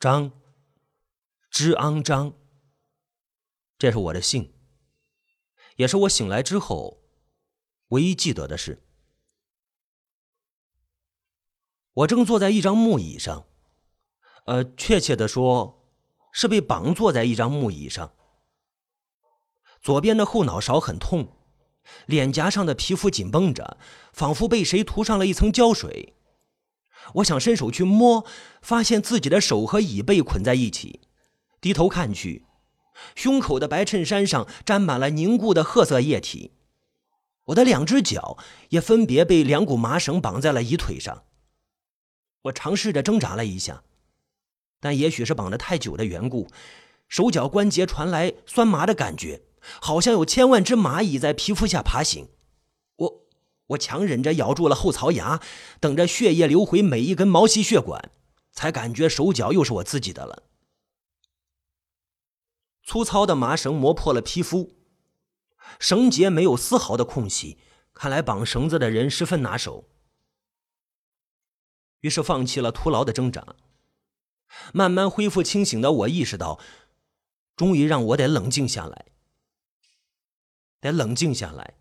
[0.00, 0.30] 张，
[1.50, 2.32] 之昂张。
[3.76, 4.54] 这是我的姓，
[5.74, 7.02] 也是我醒来之后
[7.88, 8.80] 唯一记得的事。
[11.94, 13.48] 我正坐在一张木椅上，
[14.46, 15.84] 呃，确切的说，
[16.30, 18.14] 是被绑坐在一张木椅上。
[19.80, 21.36] 左边的后脑勺很痛，
[22.06, 23.78] 脸颊上的皮肤紧绷着，
[24.12, 26.14] 仿佛被谁涂上了一层胶水。
[27.14, 28.24] 我想伸手去摸，
[28.62, 31.00] 发现自己的手和椅背捆在一起。
[31.60, 32.44] 低头看去，
[33.14, 36.52] 胸口的白衬衫上沾满了凝固的褐色液体。
[37.46, 38.36] 我的两只脚
[38.68, 41.24] 也分别被两股麻绳绑在了椅腿上。
[42.42, 43.82] 我尝试着挣扎了一下，
[44.80, 46.48] 但也许是绑得太久的缘故，
[47.08, 49.42] 手脚关节传来酸麻的感觉。
[49.80, 52.28] 好像有千万只蚂蚁在皮肤下爬行，
[53.68, 55.42] 我强忍着咬住了后槽牙，
[55.80, 58.10] 等着血液流回每一根毛细血管，
[58.52, 60.44] 才感觉手脚又是我自己的了。
[62.82, 64.74] 粗糙的麻绳磨破了皮肤，
[65.78, 67.58] 绳结没有丝毫的空隙，
[67.92, 69.84] 看来绑绳子的人十分拿手。
[72.00, 73.56] 于是放弃了徒劳的挣扎，
[74.72, 76.58] 慢慢恢复清醒的我意识到，
[77.54, 79.06] 终于让我得冷静下来。
[80.80, 81.74] 得冷静下来。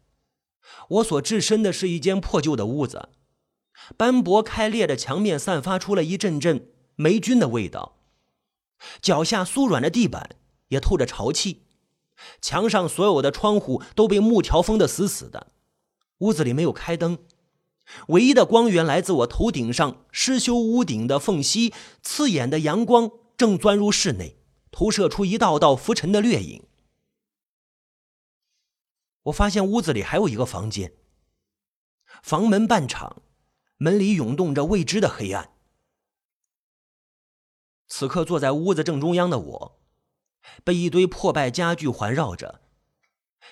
[0.89, 3.09] 我所置身的是一间破旧的屋子，
[3.95, 7.97] 斑驳开裂的墙面散发出了一阵阵霉菌的味道，
[9.01, 10.35] 脚下酥软的地板
[10.69, 11.63] 也透着潮气，
[12.41, 15.47] 墙上所有的窗户都被木条封得死死的。
[16.19, 17.19] 屋子里没有开灯，
[18.07, 24.37] 唯一的光源来自我头顶上失修屋顶的缝隙，刺眼的阳光正钻入室内，
[24.71, 26.63] 投射出一道道浮沉的掠影。
[29.28, 30.94] 我发现屋子里还有一个房间，
[32.22, 33.22] 房门半敞，
[33.78, 35.52] 门里涌动着未知的黑暗。
[37.88, 39.80] 此刻坐在屋子正中央的我，
[40.64, 42.61] 被一堆破败家具环绕着，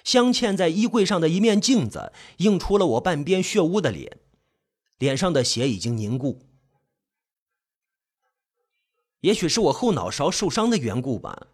[0.03, 4.19] 镶嵌在衣柜上的一面镜子映出了我半边血污的脸，
[4.97, 6.41] 脸上的血已经凝固。
[9.21, 11.47] 也许是我后脑勺受伤的缘故吧，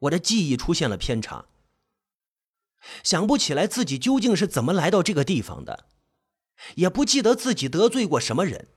[0.00, 1.46] 我的记忆出现了偏差。
[3.02, 5.86] 想不起来自己究竟是怎么来到这个地方的，
[6.76, 8.68] 也不记得自己得罪过什么人，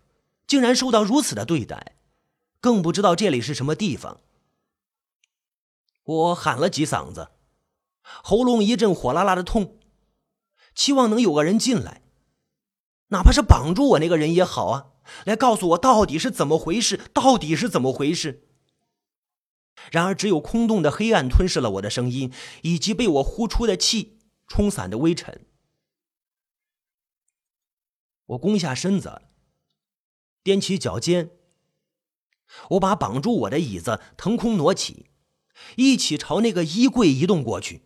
[0.45, 1.97] 竟然受到如此的对待，
[2.59, 4.21] 更不知道这里是什么地方。
[6.03, 7.29] 我喊了几嗓子，
[8.01, 9.77] 喉咙一阵火辣辣的痛，
[10.73, 12.01] 期望能有个人进来，
[13.09, 14.87] 哪怕是绑住我那个人也好啊，
[15.25, 18.46] 来告诉我到底是怎么回事，到底是怎么回事。
[19.91, 22.31] 然而，只有空洞的黑暗吞噬了我的声音，
[22.63, 25.45] 以及被我呼出的气冲散的微尘。
[28.27, 29.21] 我弓下身子，
[30.43, 31.31] 踮起脚尖，
[32.71, 35.05] 我把绑住我的椅子腾空挪起，
[35.77, 37.83] 一起朝那个衣柜移动过去。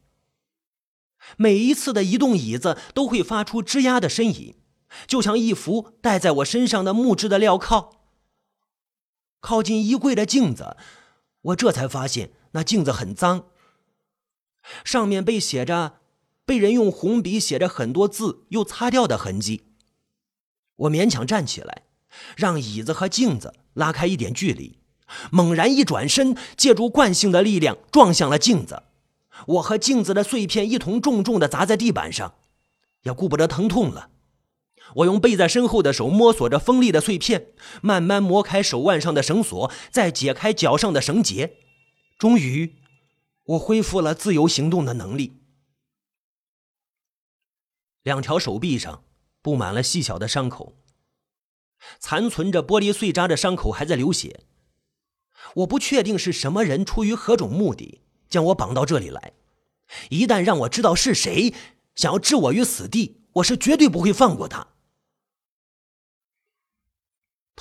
[1.37, 4.55] 每一次的移动，椅子都会发出吱呀的呻吟，
[5.05, 8.07] 就像一副戴在我身上的木质的镣铐。
[9.39, 10.75] 靠近衣柜的镜子。
[11.41, 13.45] 我这才发现，那镜子很脏，
[14.83, 15.99] 上面被写着，
[16.45, 19.63] 被人用红笔写着很多字，又擦掉的痕迹。
[20.75, 21.83] 我勉强站起来，
[22.35, 24.77] 让椅子和镜子拉开一点距离，
[25.31, 28.83] 猛然一转身，借助惯性的力量撞向了镜子。
[29.47, 32.35] 我和镜子的碎片一同重重的砸在地板上，
[33.03, 34.09] 也顾不得疼痛了。
[34.95, 37.47] 我用背在身后的手摸索着锋利的碎片，
[37.81, 41.57] 慢慢磨开手腕上的绳索，再解开脚上的绳结。
[42.17, 42.75] 终于，
[43.43, 45.37] 我恢复了自由行动的能力。
[48.03, 49.03] 两条手臂上
[49.41, 50.75] 布满了细小的伤口，
[51.99, 54.41] 残存着玻璃碎渣的伤口还在流血。
[55.55, 59.33] 我不确定是什么人出于何种目的将我绑到这里来。
[60.09, 61.53] 一旦让我知道是谁
[61.95, 64.67] 想要置我于死地，我是绝对不会放过他。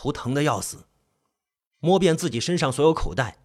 [0.00, 0.86] 头疼的要死，
[1.78, 3.36] 摸遍自己身上所有口袋，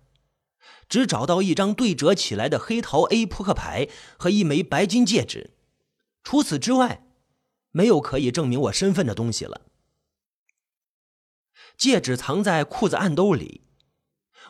[0.88, 5.52] 只找到一张对折起来的黑桃 A 扑克牌和一枚白金戒指，
[6.24, 7.06] 除此之外，
[7.72, 9.64] 没有可以证明我身份的东西了。
[11.76, 13.64] 戒指藏在裤子暗兜里，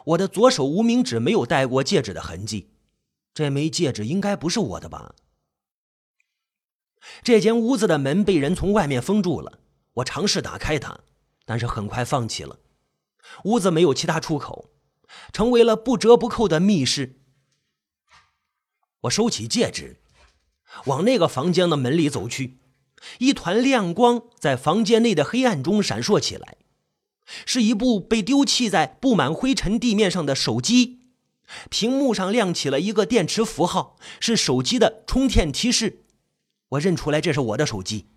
[0.05, 2.69] 我的左手无名指没有戴过戒指的痕迹，
[3.33, 5.15] 这枚戒指应该不是我的吧？
[7.23, 9.57] 这间屋子的门被人从外面封住了，
[9.93, 10.99] 我尝试打开它。
[11.45, 12.59] 但是很快放弃了，
[13.43, 14.71] 屋子没有其他出口，
[15.31, 17.21] 成为了不折不扣的密室。
[19.01, 20.01] 我收起戒指，
[20.85, 22.57] 往那个房间的门里走去，
[23.19, 26.57] 一团亮光在房间内的黑暗中闪烁起来。
[27.45, 30.99] 是一部被丢弃在布满灰尘地面上的手机，
[31.69, 36.03] 屏幕上亮起了一个电池符号，是手机的充电提示。
[36.69, 38.07] 我认出来这是我的手机。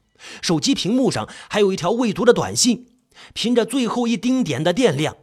[0.43, 2.98] 手机屏幕上还有一条未读的短信，
[3.35, 5.17] 凭着最后一丁点的电量，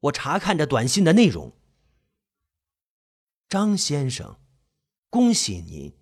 [0.00, 1.52] 我查看着短信的内容
[3.48, 4.36] ：“张先生，
[5.10, 5.92] 恭喜您，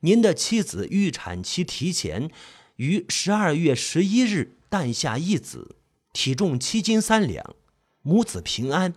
[0.00, 2.30] 您的妻子预产期提前，
[2.76, 5.76] 于十二月十一日诞下一子。”
[6.12, 7.54] 体重七斤三两，
[8.00, 8.94] 母子平安，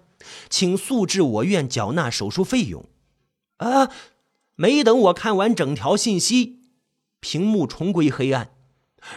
[0.50, 2.86] 请速至我院缴纳手术费用。
[3.58, 3.92] 啊！
[4.56, 6.62] 没等我看完整条信息，
[7.20, 8.52] 屏幕重归黑暗，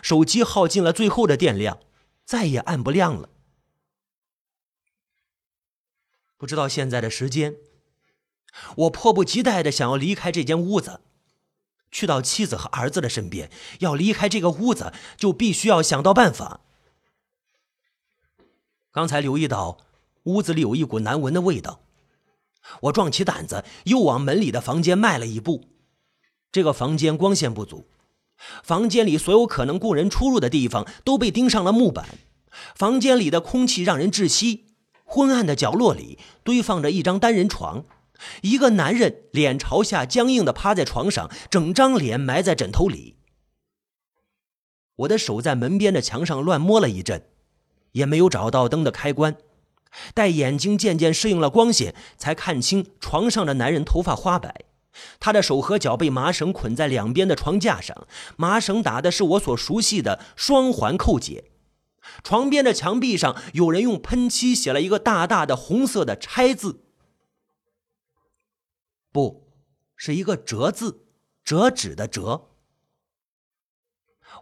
[0.03, 1.79] 手机耗尽了最后的电量，
[2.33, 3.29] 再也按不亮了。
[6.39, 7.57] 不知道现在的时间，
[8.77, 11.03] 我迫不及待的想要离开这间屋子，
[11.91, 13.51] 去到妻子和儿子的身边。
[13.81, 16.63] 要离开这个屋子，就必须要想到办法。
[18.91, 19.77] 刚才留意到
[20.23, 21.83] 屋子里有一股难闻的味道，
[22.85, 25.69] 我壮起胆子又往门里的房间迈了一步。
[26.51, 27.87] 这个房间光线不足，
[28.63, 32.07] 房间里所有可能供人出入的地方都被钉上了木板，
[32.75, 34.67] 房间里的空气让人窒息。
[35.05, 37.85] 昏暗的角落里堆放着一张单人床，
[38.41, 43.17] 一个男人脸朝下僵硬地趴在床上，整张脸埋在枕头里。
[44.97, 47.27] 我的手在门边的墙上乱摸了一阵。
[47.93, 49.37] 也没有找到灯的开关，
[50.15, 54.65] 待眼睛渐渐适应了光线，才看清床上的男人头发花白，
[55.21, 58.07] 他的手和脚被麻绳捆在两边的床架上，
[58.37, 61.51] 麻绳打的是我所熟悉的双环扣结。
[62.25, 66.85] 床边的墙壁上有人用喷漆写了一个大大的红色的“拆”字，
[69.13, 69.49] 不
[69.97, 71.07] 是一个“折”字，
[71.45, 72.49] 折纸的“折”。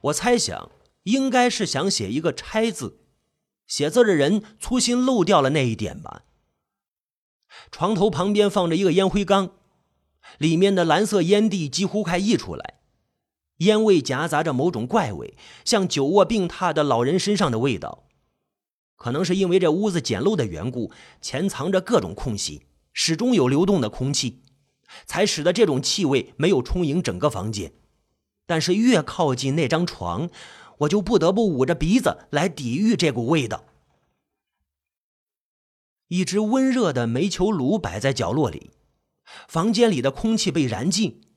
[0.04, 0.70] 我猜想
[1.02, 2.96] 应该是想写一个“拆”字。
[3.66, 6.24] 写字的人粗心漏掉了那一点吧。
[7.70, 9.52] 床头旁边放着一个烟灰缸，
[10.38, 12.80] 里面的蓝色烟蒂几乎快溢出来，
[13.58, 18.04] 烟味夹杂着某种怪味，像久卧病榻的老人身上的味道。
[18.96, 20.92] 可能是因为这屋子简陋的缘故，
[21.22, 22.62] 潜藏着各种空隙，
[22.92, 24.42] 始终有流动的空气，
[25.06, 27.72] 才使得这种气味没有充盈整个房间。
[28.46, 30.28] 但是越靠近那张床，
[30.78, 33.64] 我就不得不捂着鼻子来抵御这股味道。
[36.08, 38.70] 一只温热的煤球炉摆在角落里，
[39.50, 41.28] 房间里的空气被燃尽，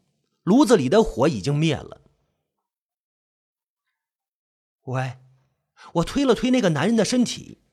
[0.43, 1.99] 炉子里的火已经灭了。
[4.83, 5.17] 喂，
[5.93, 7.63] 我推了推那个男人的身体，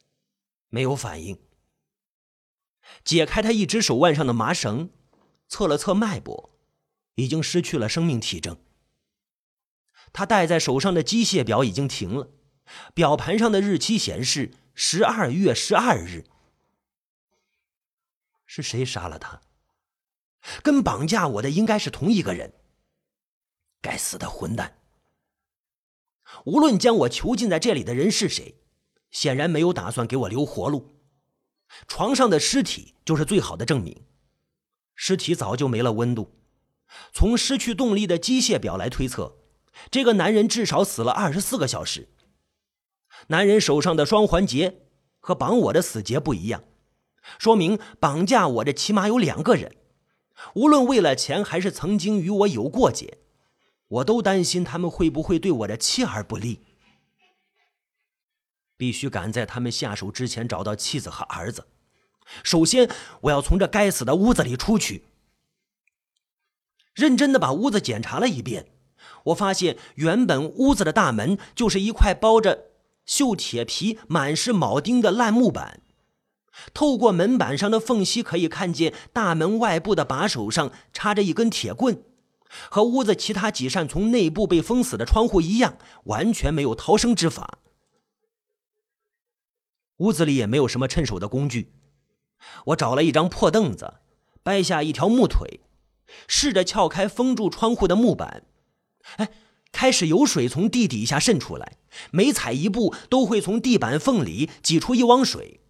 [0.70, 1.38] 没有反应。
[3.04, 4.88] 解开他一只手腕上的麻绳，
[5.46, 6.58] 测了测脉搏，
[7.16, 8.56] 已经失去了生命体征。
[10.10, 12.30] 他戴在手上的机械表已经停了，
[12.94, 16.24] 表盘上的日期显示十二月十二日。
[18.46, 19.42] 是谁杀了他？
[20.62, 22.52] 跟绑架我的应该是同一个人。
[23.80, 24.78] 该死的混蛋！
[26.44, 28.56] 无论将我囚禁在这里的人是谁，
[29.10, 30.96] 显然没有打算给我留活路。
[31.88, 34.04] 床上的尸体就是最好的证明。
[34.94, 36.38] 尸体早就没了温度，
[37.12, 39.38] 从失去动力的机械表来推测。
[39.90, 42.08] 这个男人至少死了二十四个小时。
[43.28, 44.82] 男人手上的双环结
[45.18, 46.64] 和绑我的死结不一样，
[47.38, 49.76] 说明绑架我的起码有两个人。
[50.54, 53.18] 无论为了钱还是曾经与我有过节，
[53.88, 56.60] 我都担心他们会不会对我的妻儿不利。
[58.76, 61.66] 必须赶在他们下手之前找到妻子和儿子。
[62.42, 62.88] 首先，
[63.22, 65.04] 我要从这该死的屋子里出去。
[66.94, 68.66] 认真的把屋子检查了一遍。
[69.24, 72.70] 我发现，原本屋子的大门就是一块包着
[73.06, 75.82] 锈铁皮、满是铆钉的烂木板。
[76.74, 82.02] 透过门板上的缝隙，可以看见大门外部的把手上插着一根铁棍。
[82.68, 87.58] 和屋子其他几扇从内部被封死的窗户一样，完全没有逃生之法。
[89.98, 91.72] 屋子里也没有什么趁手的工具。
[92.66, 93.94] 我找了一张破凳子，
[94.42, 95.60] 掰下一条木腿，
[96.26, 98.44] 试着撬开封住窗户的木板。
[99.16, 99.30] 哎，
[99.70, 101.76] 开始有水从地底下渗出来，
[102.10, 105.60] 每踩一步都会从地板缝里挤出一汪水。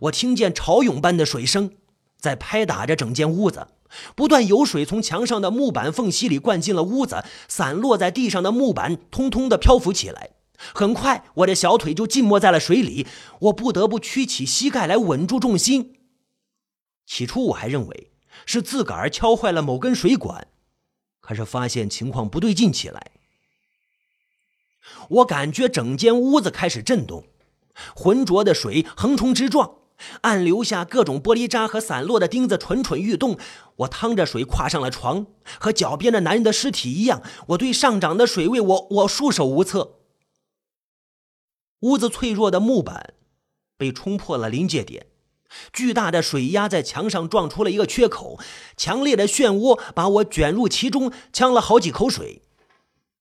[0.00, 1.72] 我听见潮涌般的水声
[2.18, 3.68] 在拍打着整间屋子，
[4.14, 10.30] 不断有水从墙上的木板缝隙里灌进了屋子，散落在地上的木板通通的漂浮起来。
[10.74, 13.06] 很快，我的小腿就浸没在了水里，
[13.40, 15.96] 我不得不屈起膝盖来稳住重心。
[17.06, 18.10] 起初我还认为
[18.46, 20.48] 是自个儿敲坏了某根水管。
[21.20, 23.10] 可是发现情况不对劲起来，
[25.08, 27.24] 我感觉整间屋子开始震动，
[27.94, 29.76] 浑浊的水横冲直撞，
[30.22, 33.38] 暗流下各种玻璃渣和散落的钉子蠢蠢欲动。
[33.76, 35.26] 我趟着水跨上了床，
[35.58, 39.96] 和脚边的男人的尸体一样，我对上涨的水位，我我束手无策。
[41.80, 43.12] 屋子脆弱的木板
[43.76, 45.06] 被冲破了临界点，
[45.72, 48.40] 巨大的水压在墙上撞出了一个缺口，
[48.76, 52.42] 强烈的漩涡把我卷入其中，呛了好几口水。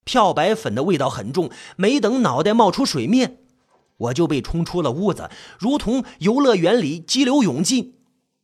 [0.06, 3.40] 漂白粉的味道很重，没等脑袋冒出水面，
[3.98, 7.96] 我就被冲出了屋子，如同游乐园里激流勇进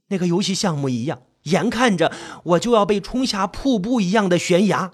[0.07, 2.11] 那个游戏项目一样，眼看着
[2.43, 4.91] 我就要被冲下瀑布一样的悬崖。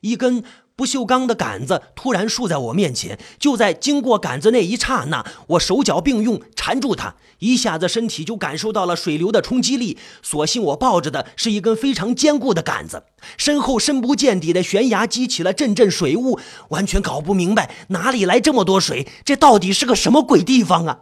[0.00, 0.44] 一根。
[0.76, 9.96] 不锈钢的杆子突然竖在我面前，就在经过杆子那一刹那，我手脚并用缠住它，一下子身体就感受到了水流的冲击力。
[10.20, 13.04] 所幸我抱着的是一根非常坚固的杆子，
[13.36, 16.40] 身后深不见底的悬崖激起了阵阵水雾，
[16.70, 21.00] 完全搞不明白哪里来这么多水，这到底是个什么鬼地方啊！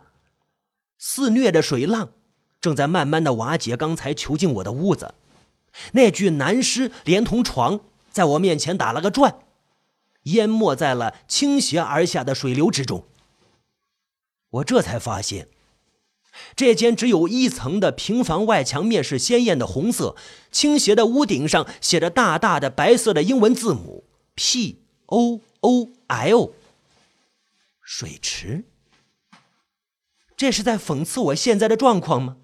[0.99, 2.11] 肆虐的水浪
[2.61, 5.15] 正在慢慢的瓦解刚才囚禁我的屋子，
[5.93, 9.37] 那具男尸连同床在我面前打了个转。
[10.25, 13.07] 淹没在了倾斜而下的水流之中。
[14.51, 15.49] 我这才发现，
[16.55, 20.15] 这间只有一层的平房外墙面是鲜艳的红色，
[20.51, 26.53] 倾斜的屋顶上写着大大的白色的英文字母 P O O L。
[27.81, 28.65] 水池？
[30.37, 32.37] 这是在讽刺我现在的状况吗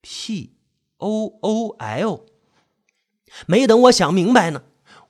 [0.00, 0.52] ？P
[0.98, 2.26] O O L。
[3.46, 4.62] 没等我想明白呢。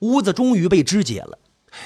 [0.03, 1.39] 屋子终于被肢解了，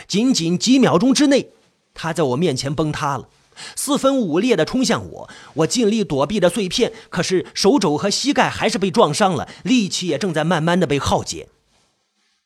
[0.08, 1.52] 仅仅几秒钟之内，
[1.94, 3.30] 它在我面前崩塌了，
[3.76, 5.30] 四分五裂地冲向我。
[5.54, 11.48] 我尽力躲避着碎片，可是手肘和膝盖还是被撞伤了，力气也正在慢慢的被耗竭。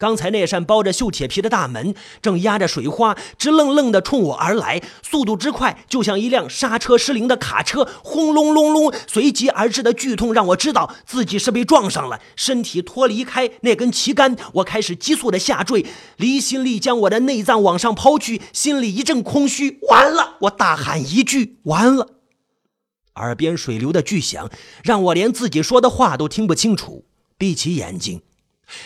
[0.02, 1.94] 刚才那扇包着锈铁皮的大门
[2.24, 15.86] 正压着水花，直愣愣地冲我而来，速度之快，就像一辆刹车失灵的卡车，轰隆隆隆，随即而至的剧痛让我知道自己是被撞上了，身体脱离开那根旗杆，我开始急速的下坠，
[16.18, 20.38] 离心力将我的内脏往上抛去，心里一阵空虚，完了！
[20.42, 22.08] 我大喊一句：“完了！”
[23.18, 24.50] 耳边水流的巨响
[24.84, 27.06] 让我连自己说的话都听不清楚，
[27.38, 28.24] 闭起眼睛。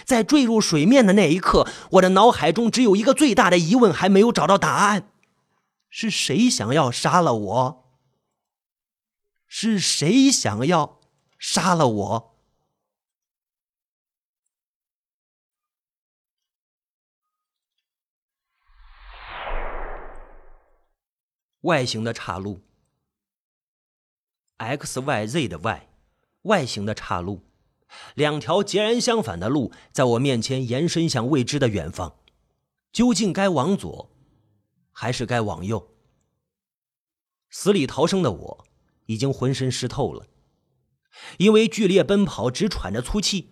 [0.05, 5.11] 在坠入水面的那一刻，我的脑海中只有一个最大的疑问，还没有找到答案：
[5.89, 7.85] 是谁想要杀了我？
[9.47, 10.99] 是谁想要
[11.37, 12.35] 杀了我？
[21.61, 22.61] 外形的岔路
[24.57, 25.89] ，X Y Z 的 Y，
[26.43, 27.41] 外形的岔路。
[28.15, 32.15] 两条截然相反的路在我面前延伸向未知的远方，
[32.91, 34.11] 究竟该往左，
[34.91, 35.91] 还是该往右？
[37.49, 38.65] 死里逃生的我
[39.05, 40.27] 已经浑身湿透了，
[41.37, 43.51] 因为剧烈奔跑，直喘着粗气。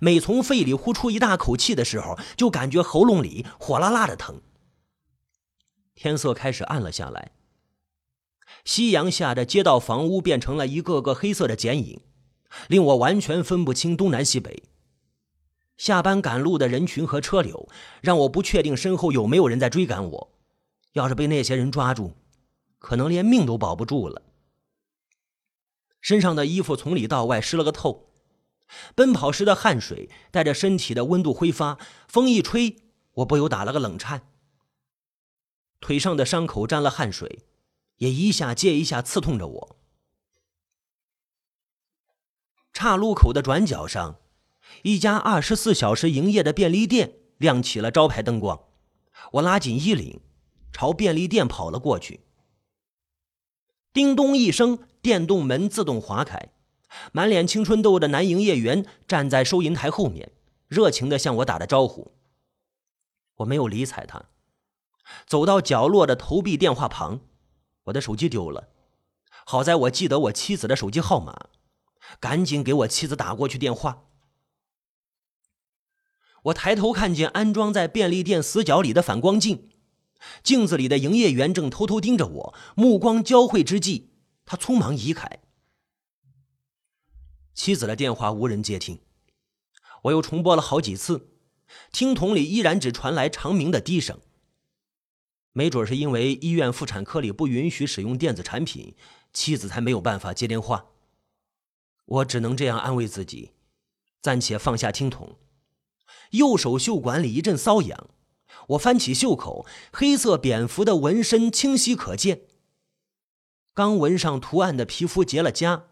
[0.00, 4.42] 每从肺里呼出一大口气的时候，就感觉喉咙里火辣辣的疼。
[5.94, 7.30] 天色开始暗了下来，
[8.64, 12.00] 夕阳下的街道房屋变成了一个个黑色的剪影。
[12.68, 14.62] 令我完全分不清东南西北。
[15.76, 17.68] 下班赶路的人群和车流，
[18.00, 20.34] 让我不确定身后有没有人在追赶我。
[20.94, 22.14] 要是被那些人抓住，
[22.78, 24.22] 可能连命都保不住了。
[26.00, 28.10] 身上的衣服从里到外湿了个透，
[28.94, 31.78] 奔跑时的汗水带着身体的温度挥发，
[32.08, 32.76] 风一吹，
[33.14, 34.22] 我不由打了个冷颤。
[35.80, 37.44] 腿上的伤口沾了汗水，
[37.98, 39.77] 也一下接一下刺痛着我。
[42.78, 44.20] 岔路口的转角上，
[44.82, 48.66] 一家二十四小时营业的便利店亮起了招牌灯光。
[49.32, 50.20] 我拉紧衣领，
[50.70, 52.20] 朝便利店跑了过去。
[53.92, 56.52] 叮咚一声，电动门自动划开，
[57.10, 60.30] 满脸青春痘的男营业员站在收银台后面，
[60.68, 62.12] 热情地向我打着招呼。
[63.38, 64.26] 我没有理睬他，
[65.26, 67.18] 走到角落的投币电话旁，
[67.86, 68.68] 我的手机丢了，
[69.44, 71.48] 好在我记得我妻子的手机号码。
[72.20, 74.04] 赶紧给我妻子打过去电话。
[76.44, 79.68] 我抬头看见安装在便利店死角里的反光镜，
[80.42, 84.10] 镜子里的营业员正偷偷盯着我，目光交汇之际，
[84.46, 85.40] 他匆忙移开。
[87.54, 89.00] 妻子的电话无人接听，
[90.04, 91.32] 我又重拨了好几次，
[91.90, 94.20] 听筒里依然只传来长鸣的低声。
[95.52, 98.94] 没准是因为医院妇产科里不允许使用电子产品，
[99.32, 100.86] 妻子才没有办法接电话。
[102.08, 103.52] 我只能这样安慰自己，
[104.20, 105.36] 暂且放下听筒。
[106.30, 108.08] 右手袖管里一阵瘙痒，
[108.68, 112.42] 我翻起袖口，黑色蝙蝠的纹身清晰可见。
[113.74, 115.84] 刚纹上图案的皮肤结了痂，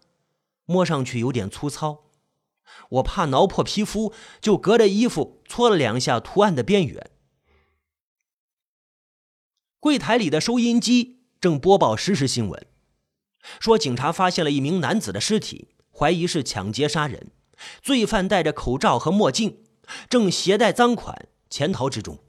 [0.65, 2.05] 摸上去有点粗糙。
[2.89, 7.11] 我怕挠破皮肤，就隔着衣服搓了两下图案的边缘。
[9.79, 12.67] 柜台里的收音机正播报实时新闻，
[13.59, 17.31] 说警察发现了一名男子的尸体，怀疑是抢劫杀人，
[17.81, 19.63] 罪犯戴着口罩和墨镜，
[20.07, 22.19] 正携带赃款潜逃之中。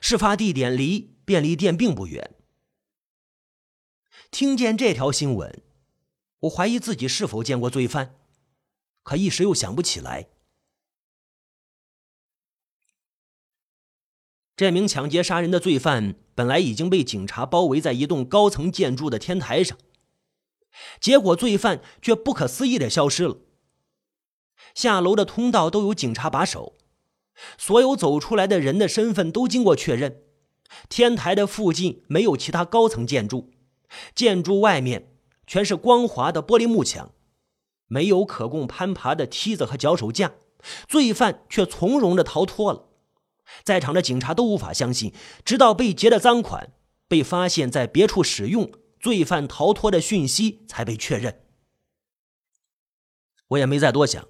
[0.00, 2.34] 事发地点离便利店并不远。
[4.32, 5.62] 听见这条新闻，
[6.40, 8.16] 我怀疑自己是否见过罪犯。
[9.04, 10.26] 可一时又想不起来。
[14.56, 19.78] 这名抢劫杀人的罪犯本来已经被警察包围在一栋高层建筑的天台上，
[21.00, 23.38] 结果罪犯却不可思议的消失了。
[24.74, 26.74] 下楼的通道都有警察把守，
[27.56, 30.22] 所有走出来的人的身份都经过确认。
[30.88, 33.50] 天台的附近没有其他高层建筑，
[34.14, 35.14] 建筑外面
[35.46, 37.12] 全是光滑的玻璃幕墙。
[37.86, 40.34] 没有可供攀爬的梯子和脚手架，
[40.86, 42.84] 罪犯却从容的逃脱了。
[43.64, 46.72] 在场的警察都无法相信，直到被劫的赃款
[47.08, 48.70] 被发现在别处使用，
[49.00, 51.44] 罪犯逃脱的讯息才被确认。
[53.48, 54.28] 我也没再多想，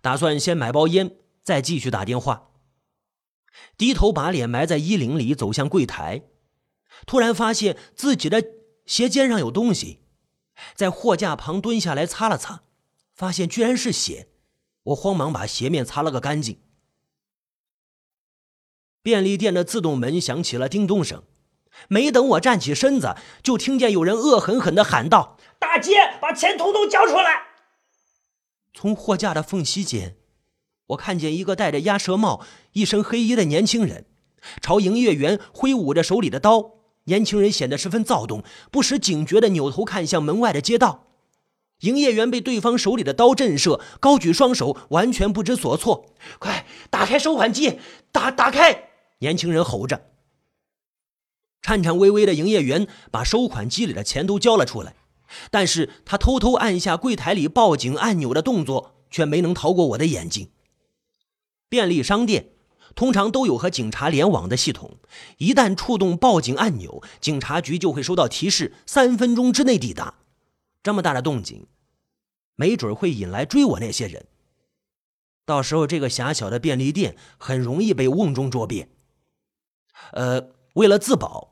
[0.00, 2.50] 打算先买包烟，再继续打电话。
[3.76, 6.22] 低头把脸埋在衣领里，走向柜台，
[7.06, 8.44] 突然发现自己的
[8.86, 10.00] 鞋尖上有东西。
[10.74, 12.64] 在货架旁蹲下来擦了擦，
[13.14, 14.28] 发现居然是血，
[14.82, 16.60] 我慌忙把鞋面擦了个干净。
[19.00, 21.22] 便利店的自动门响起了叮咚声，
[21.86, 27.42] 没等我站起身子，就听见有人恶狠狠地喊道：“大姐，把钱统统交出来！”
[28.74, 30.16] 从货架的缝隙间，
[30.88, 34.06] 我看见一个戴着鸭舌帽、一身黑衣的年轻人，
[34.60, 36.72] 朝营业员挥舞着手里的刀。
[37.04, 41.06] 年轻人显得十分躁动，不时警觉地扭头看向门外的街道。
[41.80, 46.06] 营业员被对方手里的刀震慑，高举双手，完全不知所措。
[46.38, 47.78] “快打开收款机！
[48.12, 50.02] 打打开！”年轻人吼着。
[51.68, 54.94] 颤颤巍巍的营业员把收款机里的钱都交了出来，
[55.50, 60.48] 但是他偷偷按下柜台里报警按钮的动作却没能逃过我的眼睛。
[61.68, 62.52] 便利商店。
[62.94, 64.96] 通常都有和警察联网的系统，
[65.36, 70.14] 一旦触动报警按钮，警察局就会收到提示，三分钟之内抵达。
[70.82, 71.66] 这么大的动静，
[72.56, 74.26] 没准会引来追我那些人。
[75.44, 78.88] 到时候这个狭小的便利店很容易被瓮中捉鳖。
[80.12, 81.47] 呃，为了自保，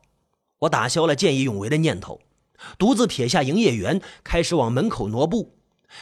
[0.59, 2.21] 我打消了见义勇为的念头，
[2.77, 5.55] 独自撇下营业员，开始往门口挪步，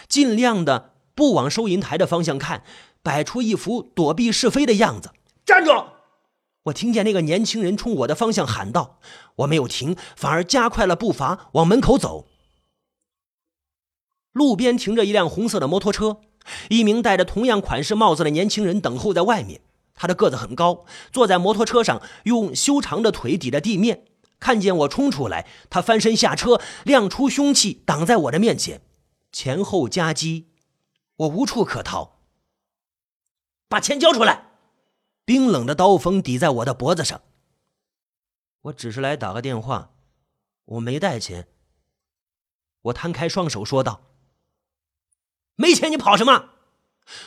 [0.08, 2.64] 尽量的不往收银台的方向看，
[3.04, 5.12] 摆出一副躲避是非的样子。
[5.46, 5.72] 站住！
[6.64, 9.00] 我听见那个年轻人冲我的方向喊道
[9.38, 12.26] ：“我没有停，反而加快了步伐往门口走。”
[14.34, 16.22] 路边停着一辆红色的摩托车，
[16.70, 19.62] 一名戴着同样款式帽子的年轻人等候在外面。
[19.94, 24.06] 他的个子很高，坐在摩托车上，用修长的腿抵着地面。
[24.46, 28.80] 看见我冲出来，他翻身下车，亮出凶器挡在我的面前，
[29.32, 30.52] 前后夹击，
[31.16, 32.20] 我无处可逃。
[33.68, 34.52] 把钱交出来！
[35.26, 37.22] 冰冷的刀锋抵在我的脖子上。
[38.62, 39.90] 我只是来打个电话，
[40.66, 41.48] 我没带钱。
[42.84, 44.04] 我摊开双手说道
[45.58, 46.50] ：“没钱你跑什么？”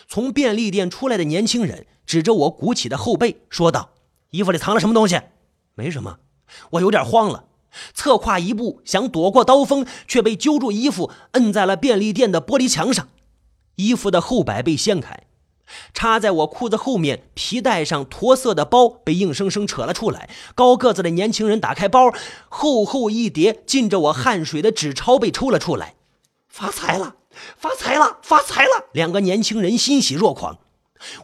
[0.06, 3.90] 从便利店出来的年轻人指着我鼓起的后背说道
[4.30, 5.20] ：“衣服里藏了什么东西
[5.74, 6.20] ？”“没什么。”
[6.70, 7.44] 我有点慌了，
[7.94, 13.08] 侧跨一步想躲过刀锋，却被揪住衣服，摁在了便利店的玻璃墙上。
[13.76, 15.24] 衣服的后摆被掀开。
[15.92, 20.30] 插在我裤子后面皮带上驼色的包被硬生生扯了出来。
[20.54, 22.10] 高个子的年轻人打开包，
[22.48, 25.96] 厚厚一叠浸着我汗水的纸钞被抽了出来。
[26.48, 27.16] 发财了，
[27.58, 28.86] 发财了，发财了！
[28.92, 30.58] 两个年轻人欣喜若狂。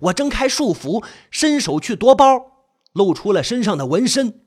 [0.02, 2.24] 我挣开束缚，伸手去夺包，
[2.92, 4.42] 露出了身上的纹身。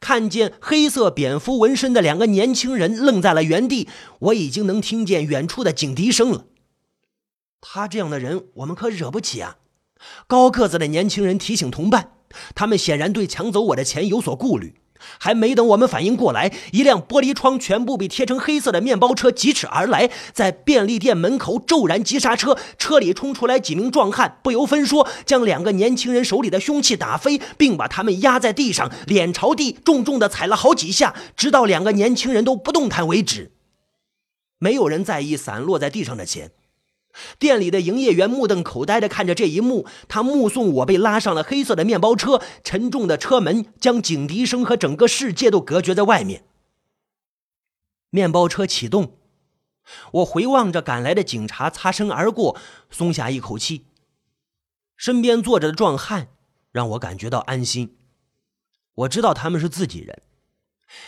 [0.00, 3.88] 看见黑色蝙蝠纹身的两个年轻人愣在了原地。
[4.18, 6.46] 我已经能听见远处的警笛声了。
[7.60, 9.56] 他这样的人，我们可惹不起啊！
[10.26, 12.12] 高个子的年轻人提醒同伴，
[12.54, 14.74] 他们显然对抢走我的钱有所顾虑。
[15.18, 33.52] 还没等我们反应过来，一辆玻璃窗全部被贴成黑色的面包车疾驰而来，在便利店门口骤然急刹车，车里冲出来几名壮汉，不由分说将两个年轻人手里的凶器打飞，并把他们压在地上，脸朝地，重重的踩了好几下，直到两个年轻人都不动弹为止。
[34.58, 36.50] 没有人在意散落在地上的钱。
[37.38, 46.44] 店里的营业员目瞪口呆地看着这一幕，他目送我被拉上了黑色的面包车，沉重的车门将警笛声和整个世界都隔绝在外面。
[48.10, 49.18] 面包车启动，
[50.12, 52.56] 我回望着赶来的警察，擦身而过，
[52.90, 53.86] 松下一口气。
[54.96, 56.28] 身边坐着的壮汉
[56.72, 57.96] 让我感觉到安心，
[58.94, 60.22] 我知道他们是自己人，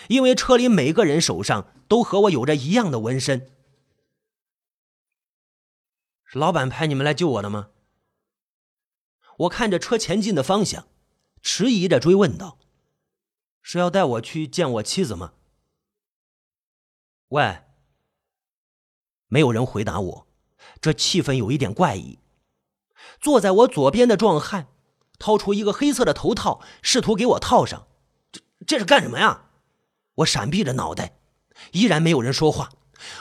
[0.08, 3.48] 因为车里每个人手上都和我有着一样的纹身。
[6.30, 7.70] 是老板派你们来救我的吗？
[9.38, 10.86] 我看着车前进的方向，
[11.40, 12.58] 迟疑着追问道
[13.62, 15.32] ：“是要带我去见我妻子吗？”
[17.28, 17.62] 喂，
[19.28, 20.26] 没有人回答我，
[20.82, 22.18] 这气氛有一点怪异。
[23.18, 24.68] 坐在我左边的壮汉
[25.18, 27.88] 掏出一个黑色的头套，试图给我套上。
[28.30, 29.48] 这这是干什么呀？
[30.16, 31.18] 我闪避着脑袋，
[31.72, 32.70] 依然没有人说话。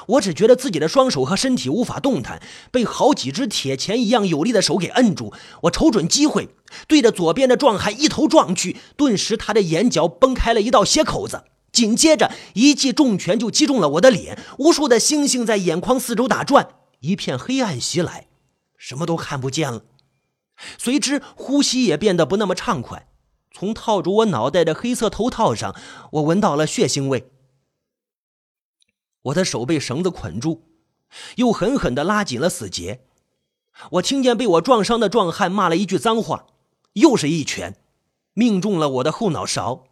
[0.07, 5.33] 我只觉得自己的双手和身体无法动弹，被好几只铁钳一样有力的手给摁住。
[5.63, 6.49] 我瞅准机会，
[6.87, 16.69] 对着左边的壮汉一头撞去，顿时他的眼角崩开了一道血口子，紧接着一记重拳就击中了我的脸，无数的星星在眼眶四周打转，
[17.01, 18.27] 一片黑暗袭来，
[18.77, 19.83] 什么都看不见了。
[20.79, 23.07] 随之呼吸也变得不那么畅快，
[23.53, 25.75] 从套住我脑袋的黑色头套上，
[26.13, 27.29] 我闻到了血腥味。
[29.27, 30.63] 我的手被绳子捆住，
[31.37, 33.05] 又狠狠地拉紧了死结。
[33.91, 36.47] 我听见被我撞伤的壮汉骂了一句脏话，
[36.93, 37.79] 又是一拳，
[38.33, 39.85] 命中了我的后脑勺。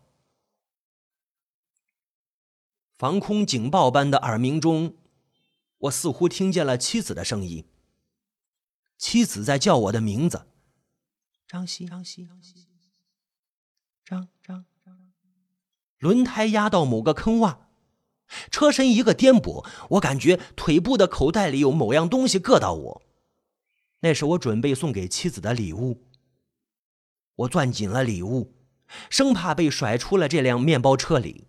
[2.97, 4.95] 防空警报般的耳鸣中，
[5.79, 7.67] 我似乎听见了妻子的声音。
[8.97, 10.47] 妻子在叫我的名字
[11.45, 12.65] ：“张希，张希，张希，
[14.05, 15.11] 张张张。”
[15.99, 17.64] 轮胎压到某个坑洼。
[18.49, 23.01] 车身一个颠簸，我感觉腿部的口袋里有某样东西硌到我，
[24.01, 26.03] 那是我准备送给妻子的礼物。
[27.35, 28.53] 我攥紧了礼物，
[29.09, 31.47] 生怕被甩出了这辆面包车里。